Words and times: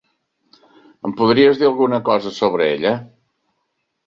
Em 1.09 1.13
podries 1.19 1.59
dir 1.59 1.67
alguna 1.67 2.01
cosa 2.09 2.33
sobre 2.39 2.67
ella? 2.73 2.97